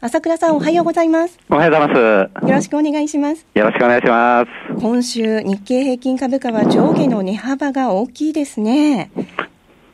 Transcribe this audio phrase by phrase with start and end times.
[0.00, 9.10] 朝倉さんおはようございますおはようございますよろしくお願いしますよろしくお願いします今週日経平均株価は上下の値幅が大きいですね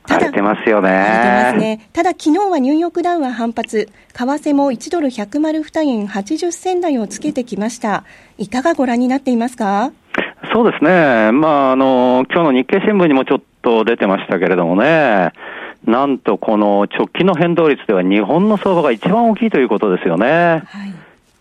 [0.06, 0.90] ただ、てますよね。
[0.90, 1.88] ますね。
[1.94, 3.88] ただ、昨日はニューヨークダウは反発。
[4.12, 8.04] 為替も1ドル102円80銭台をつけてきました。
[8.36, 9.92] いかがご覧になっていますか？
[10.52, 11.32] そうですね。
[11.32, 15.32] まあ、あの、今日の日経新聞にもちょっと出てましたけれどもね。
[15.86, 20.62] なんとこの直近の変動率では日本の相場が一番大きいということですよね。
[20.66, 20.94] はい、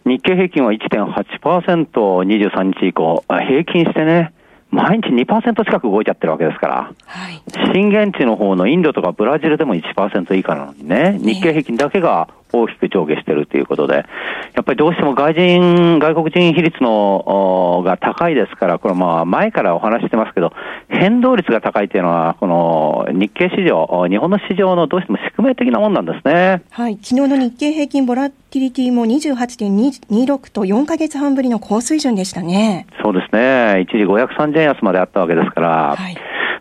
[0.05, 4.33] 日経平均は1.8%、23日以降、平均してね、
[4.69, 7.41] 毎日2%近く動いちゃってるわけですから、はい、
[7.73, 20.53] 震源地の方のインドとかブラジルでも1%以下なのにね、日経平均だけが大きく上下してるということで、やっぱりどうしても外人、外国人比率のが高いですから、これまあ前からお話してますけど、
[20.89, 26.61] 変動率が高いというのは、この日経市場、日本の市場のどうしても宿命的なもんなんですね。
[26.69, 26.99] はい。
[27.01, 32.85] 昨日の日経平均ボラティリティも28.26と4か月半ぶりの高水準でしたね。
[33.03, 33.81] そうですね。
[33.81, 36.15] 一時530円安まであったわけですから、はい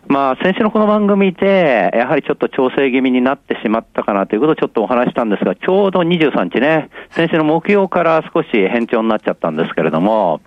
[0.07, 10.41] まあ、先週のこの番組で、やはりちょっと調整気味になってしまったかなということをちょっとお話したんですが、ちょうど23日ね、先週の木曜から少し変調になっちゃったんですけれども、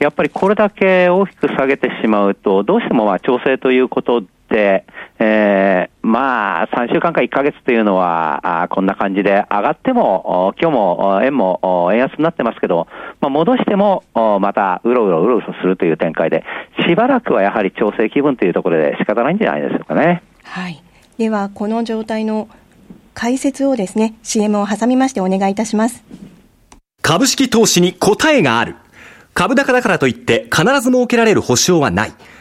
[0.00, 4.22] やっぱりこれだけ大きく下げてしまうと、どうしてもまあ調整ということ、
[4.54, 12.86] えー、まあ、3週間か1ヶ月というのは、あこんな感じで上がっても、今日も円も円安になってますけど、
[13.20, 16.44] まあ、戻しても、またうろうろうろうろするという展開で、
[16.86, 20.22] しばらくはやはり調整気分というところで仕方ないんじゃないでしょうかね。
[20.44, 20.82] はい。
[21.18, 22.48] では、この状態の
[23.14, 26.04] 解説をですね、CM を挟みましてお願いいたします。
[27.02, 28.76] 株式投資に答えがある。
[29.32, 32.12] 株高だからといって必ず設けられる保証はない。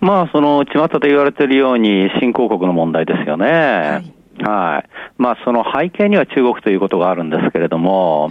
[0.00, 3.46] まあ、その、巷で言われているように、新興国の問題ですよね。
[3.46, 4.16] はい。
[4.42, 4.88] はい。
[5.18, 8.30] まあ、その背景には中国ということがあるんですけれども、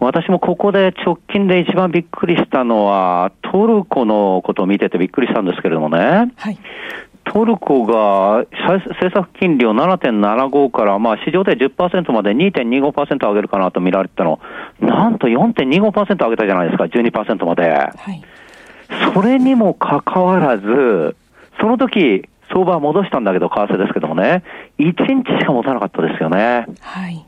[0.00, 6.32] 私もここで直近で一番びっくりしたのは、トルコのことを見ててびっくりしたんですけれどもね。
[6.36, 6.58] はい。
[7.24, 14.40] トルコが政策金利を7.75から、まあ、市場で10%まで2.25%上げるかなと見られてたの、
[14.78, 17.70] なんと4.25%上げたじゃないですか、12%まで。
[17.70, 18.22] はい
[19.14, 21.16] それにもかかわらず、
[21.60, 24.44] その時、相場は戻したんだけど、為替ですけどもね、
[24.78, 26.66] 1日しか持たなかったですよね。
[26.80, 27.24] はい。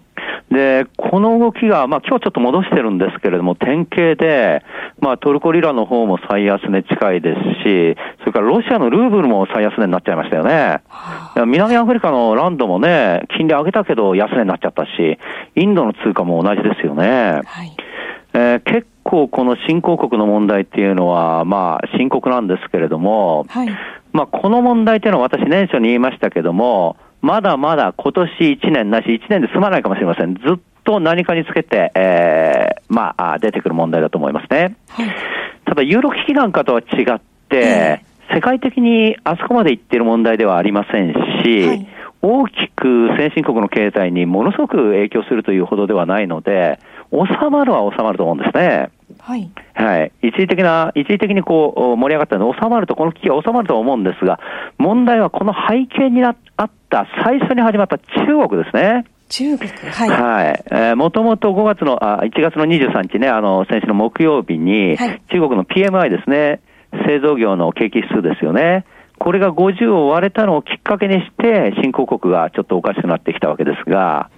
[0.50, 4.62] で、この動きが、まあ今日ちょっと戻してるんですけれども、典型で、
[5.00, 10.82] まあトルコリラの方も最安値近いですし、それからロシアのルーブルも最安値になっちゃいましたよね。
[11.46, 15.18] 南アフリカのランドもね、金利上げたけど安値になっちゃったし、
[15.56, 17.40] インドの通貨も同じですよね。
[17.44, 17.76] はい。
[18.34, 23.68] えー、結構この新興国の問題っていうのは、まあ深刻なんですけれども、はい、
[24.12, 30.34] まあこの問題っていうのは私年初に言いましたけども、まだまだ今年1年なし、1年で済まないかもしれません。
[30.34, 34.76] ずっと何かにつけて、えー、まあ出てくる問題だと思いますね。
[34.88, 35.08] はい、
[35.64, 38.02] ただユーロ危機なんかとは違って、
[38.32, 41.12] 世界的にあそこまでいってる問題ではありません
[41.44, 41.88] し、はい
[42.22, 46.80] 大きく先進国の経済にものすごく影響するというほどではないので、
[47.12, 48.90] 収まるは収まると思うんですね。
[49.26, 49.50] はい。
[49.74, 50.12] はい。
[50.22, 54.38] 一時的な、一時的にこう、盛り上がったので収まると、この危機は収まると思うんですが、
[54.78, 56.36] 問題はこの背景にあっ
[56.88, 59.04] た最初に始まった中国ですね。
[59.28, 60.10] 中国はい。
[60.10, 60.64] はい。
[60.70, 66.60] えー、もともと5月の、あ、1月の23日ね、あの、先週の木曜日に、はい、中国の PMI ですね、
[67.08, 68.84] 製造業の景気指数ですよね。
[69.18, 74.30] これが50を割れたのをきっかけにして、新興国がちょっとおかしくなってきたわけですが、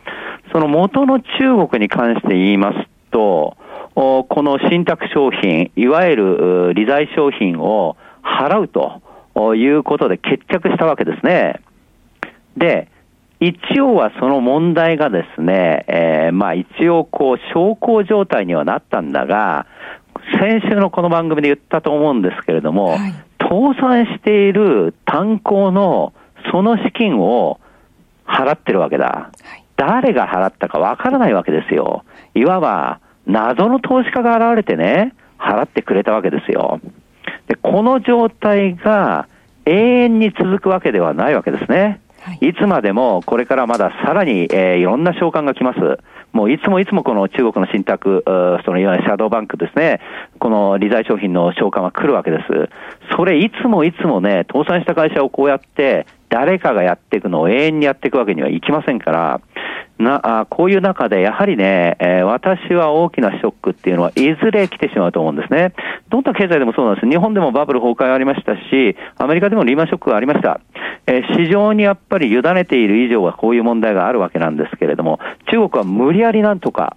[0.50, 3.58] その元の中国に関して言いますと、
[3.98, 11.60] この信託商品、いわゆる利財商品を払うということで決着したわけですね。
[12.56, 12.88] で、
[13.40, 19.66] 一応はその問題がですね、えー、まあ一応こう、小康状態にはなったんだが、
[20.40, 26.12] 先週のこの番組で言ったと思うんですけれども、はい、倒産している炭鉱の
[26.52, 27.58] その資金を
[28.24, 29.30] 払ってるわけだ。
[29.42, 32.04] はい、誰が払ったかわからないわけですよ。
[32.36, 36.80] いわば、謎の投資家が現れてね、払ってくれたわけですよ。
[37.46, 39.28] で、この状態が
[39.66, 42.00] 永遠に続くわけではないわけですね。
[42.20, 45.78] はい、いつまでもこれからまださらに、えー、いろんな召喚が来ます。
[46.32, 48.22] もういつもいつもこの中国の信託、
[48.64, 50.00] そのいわゆるシャドーバンクですね、
[50.38, 52.68] この利財商品の召喚は来るわけです。
[53.16, 59.40] それいつもいつもね、倒産した会社をこうやって誰かがやっていくのを永遠にやっていくわけにはいきませんから、
[59.98, 65.72] なあこういう中で、やはりね、えー、私は大きなショックっていうのは、いずれ来てしまうと思うんですね。
[66.08, 67.08] どんな経済でもそうなんです。
[67.08, 70.60] 日本でもバブル崩壊ありましたし、アメリカでもリーマンショックがありました。
[71.06, 75.18] えー、市場にやっぱり委ねている以上はこういう問題があるわけなんですけれども、
[75.50, 76.96] 中国は無理やりなんとか、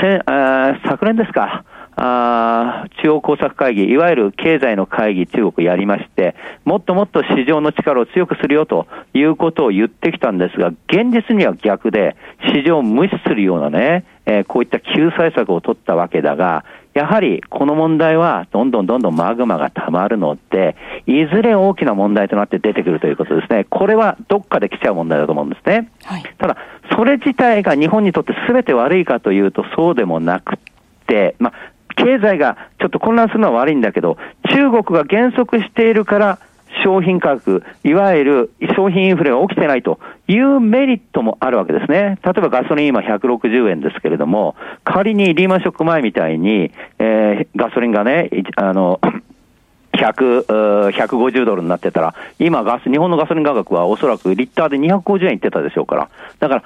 [0.00, 1.64] せあ昨年ですか、
[2.00, 12.16] あ中央工作会議、いわゆる経済の会議、中国やりまして、もっともっと市場の力を強くするよということを言ってきたんですが、現実には逆で、
[12.54, 16.64] 市場を無視するようなね、えー、こういった救済策を取ったわけだが、
[16.94, 23.66] やはりこの問題はどんどんどんどんマグマが溜まるので、いずれ大きな問題となって出てくるということですね。
[23.70, 25.90] これはどっかで来ちゃう問題だと思うんですね。
[26.04, 26.56] はい、ただ、
[26.96, 30.58] それ自体が日本にとって全て悪いかというとそうでもなく
[31.06, 34.16] て、まあ、経済がちょっと混乱するのは悪いんだけど、
[34.50, 36.38] 中国が減速しているから、
[36.84, 39.98] 商品価格、いわゆる商品インフレが起きてないと
[40.28, 42.18] いうメリットもあるわけですね。
[42.22, 44.54] 例えばガソリン今160円ですけれども、
[44.84, 49.00] 仮にリーマンショック前みたいに、えー、ガソリンがね、あの、
[49.94, 56.08] 100、150ドルになってたら、今ガス、日本のガソリン価格はおそらくリッターで250円いってたでしょうから。
[56.38, 56.62] だから、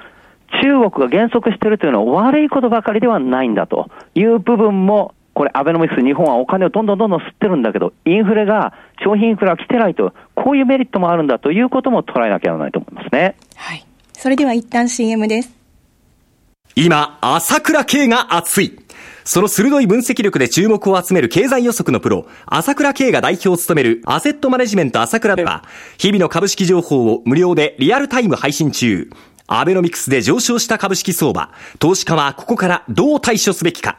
[0.60, 13.36] 中国が減速しているというのは悪いことばかりではないんだという部分もこれ、アベノミクス、日本はお金をどんどんどんどん吸ってるんだけど、インフレが、商品インフレが来てないと、こういうメリットもあるんだということも捉えなきゃならないと思いますね。
[13.56, 13.84] はい。
[14.12, 15.54] それでは一旦 CM です。
[16.74, 18.78] 今、朝倉慶が熱い。
[19.24, 25.64] その鋭い分析力で注目を集める経済予測のプロ、朝倉慶が代表を務めるアセットマネジメント朝倉では、
[25.98, 29.10] 日々の株式情報を無料でリアルタイム配信中。
[29.46, 33.98] アベノミクスで上昇した株式相場、投資家はここからどう対処すべきか。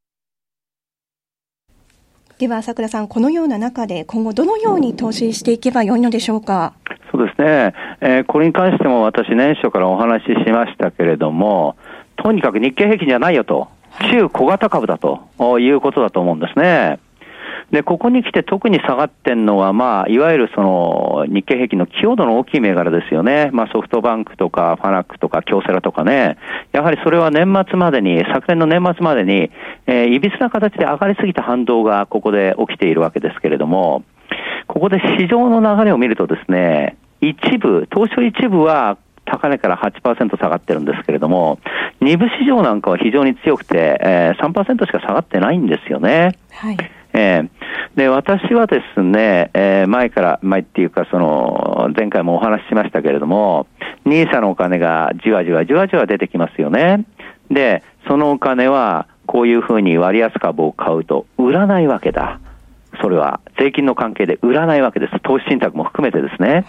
[2.41, 6.73] では朝倉さん、このような中で今後どのように投資していけばよいのでしょうか？
[7.11, 7.75] そうですね。
[8.01, 11.75] えー、これに関しても私年初からお話ししましたけれども、
[12.15, 13.67] とにかく日経平均じゃないよと、
[14.11, 15.19] 中小型株だと
[15.59, 16.97] いうことだと思うんですね。
[17.69, 23.49] で、ここに来て特に下がってんのは、まあ、いわゆるその、日経平均の寄与度の大きい銘柄ですよね。
[23.53, 26.37] まあ、ソフトバンクとか、ファナックとか、京セラとかね。
[26.73, 29.51] やはりそれは年末までに、昨年の年末までに、
[29.87, 34.03] えー、いびつな形で上がりすぎた反動がここで起きているわけですけれども、
[34.67, 41.59] ここで市場の流れを見るとですね、一部、東証一部は高値から8%下がってるんですけれども、
[41.99, 46.37] 二部市場なんかは非常に強くて、えー、3%しか下がってないんですよね。
[46.51, 46.77] はい。
[47.13, 47.49] えー、
[47.95, 53.67] で、私はですね、えー、前から、前っていうか、その、前回もお話ししましたけれども、
[54.05, 57.05] NISA のお金がじわじわじわじわ出てきますよね。
[57.49, 62.41] で、そのお金は、こういうふうに割安株を買うと売らないわけだ。
[63.01, 65.17] それは税金の関係で売らないわけです。
[65.21, 66.65] 投資信託も含めてですね。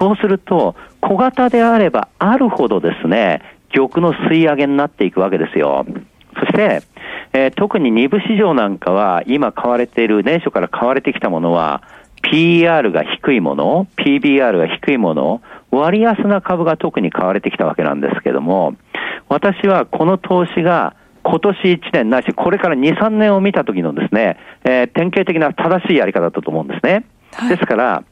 [0.00, 5.86] そうすると、小型であればあるほどですね、玉の吸い上げになっていくわけですよ。
[6.40, 6.82] そして、
[7.32, 11.80] えー、特に2部市場なんかは、今買われている、年初から買われてきたものは、
[12.24, 18.74] PER が低いもの、PBR が低いもの、割安な株が特に買われてきたわけなんですけども、
[19.28, 27.04] 私はこの投資が今年1年ないし、これから2、3年を見た時のですね、えー、典型的な正しいやり方だと思うんですね。
[27.32, 28.04] はい、ですから、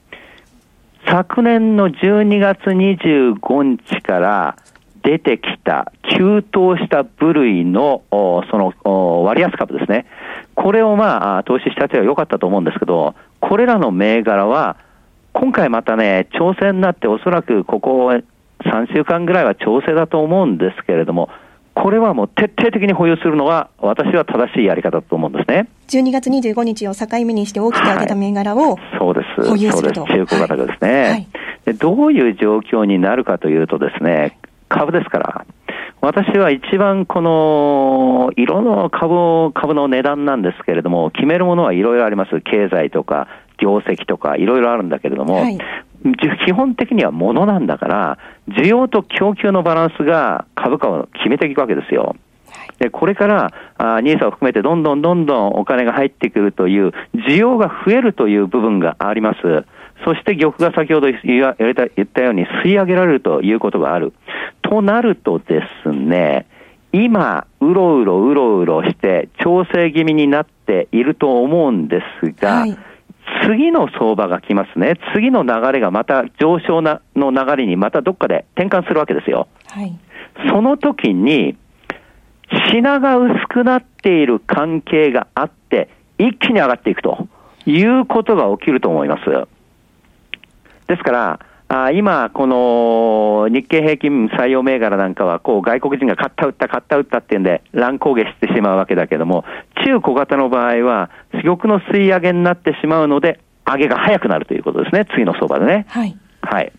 [1.06, 4.56] 昨年の12月25日から
[5.02, 10.06] 出てきた急騰した部類のその割安株ですね。
[10.54, 14.76] これをまあ投資した手は良かったと思うんですけど、これらの銘柄は
[15.32, 21.30] 今回またね、調整になっておそらくここ3週間ぐらいは調整だと思うんですけれども、
[21.80, 25.68] これはもう徹底的に保有するのは、私は正しいやり方だと思うんですね。
[25.86, 29.46] 12月25日を境目にして大きく上げた銘柄を、はい、そうです。
[29.46, 29.92] そうです。
[29.92, 31.28] 中古型ですね、はい、
[31.66, 31.72] で。
[31.74, 35.46] どういう状況になるかというとですね、株ですから、
[36.00, 42.40] 私は一番この、いろんな株、株の値段なんですけれども、決めるものはいろいろあります。
[42.40, 45.58] 経済とか、業績とか、いろいろあるんだけれども、はい、
[46.44, 52.16] 基本的には物なんだから、需要と供給のバランスが株価を決めていくわけですよ。
[52.78, 59.64] で、これから、あニーサを含めてどんどんどんどんお金が入ってくるという、需要が増えるという部分があります。
[60.04, 64.12] そして玉が先ほど言ったように吸い上げられるということがある。
[64.62, 66.46] となるとですね、
[66.92, 72.78] 今、うろうろうろうろして調整気味になっていると思うんですが、はい
[73.46, 74.94] 次の相場が来ますね。
[75.14, 79.48] 次の流れがまた上昇なの流れにまたどっかで転換するわけですよ。
[79.66, 79.98] はい、
[80.50, 81.56] その時に、
[82.72, 87.28] 品が薄くなっている関係があって、一気に上がっていくと
[87.66, 89.24] いうことが起きると思います。
[90.86, 99.44] ですから、あ今、この日経平均採用銘柄なんかは、こう外国人が買った売った、買った売ったっていうんで、乱高下してしまうわけだけども、
[99.84, 105.84] 中小型の場合は、玉の吸い上げになってしまうので、上げが早くなるということですね、次の相場でね。
[105.88, 106.16] はい。
[106.40, 106.72] はい。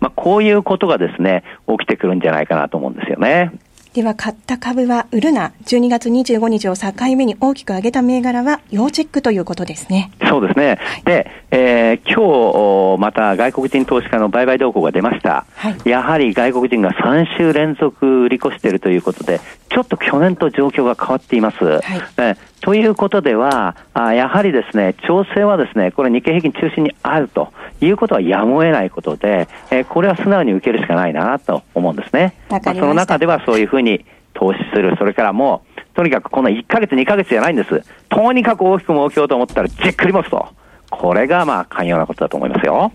[0.00, 3.52] まあ、こういうことがですね、起きてくるんじゃないかなと思うんですよね。
[3.94, 10.10] では、買った株は売るな、12月25日を境目に大きく上げた銘柄は要チェックということですね。
[10.28, 10.80] そうですね。
[10.80, 15.46] はい、で、えー、今日、また外国人投資家の売買動向が出ました。
[15.54, 21.64] はい、やはり外国人が3週連続売り越しているということで、ちょっと去年と状況が変わっています。
[21.64, 21.82] はい、
[22.18, 27.52] えということではあ、やはりですね、調整はですね、これ日経平均中心にあると
[27.82, 32.32] いうことはやむを得ないことで、えー、これは素直に受けるしかないなと思うんですね。
[32.48, 37.82] まあ、その中ではそういうふうに投資する、それからもう、とにかくこの1ヶ月、2ヶ月じゃないんです。
[38.08, 40.48] とにかく大きく儲けようと思ったらじっくり持つと。
[40.88, 42.92] これがまあ寛容なことだと思いますよ。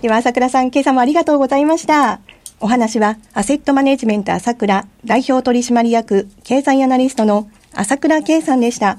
[0.00, 2.18] では朝倉さん、今朝もありがとうございました。
[2.58, 8.96] お話は、アセットマネジメント朝倉代表取締役経済アナリストの朝倉圭さんでした。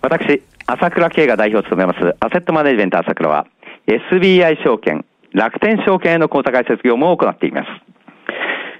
[0.00, 3.46] 私、朝倉圭が代表を務めます、アセットマネジメント朝倉は、
[3.86, 7.66] SBI 証券、楽天証券への口座開設業務を行っています。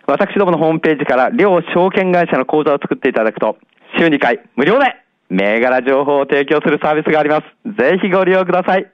[0.07, 3.57] 私どものホームページから両証券会社の口座を作っていただくと、
[3.99, 4.97] 週2回無料で
[5.29, 7.79] 銘柄情報を提供するサービスがあります。
[7.79, 8.91] ぜひご利用ください。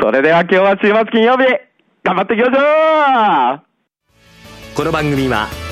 [0.00, 1.44] それでは今日は週末金曜日、
[2.04, 3.62] 頑張っていきましょ
[4.72, 5.71] うこの番組は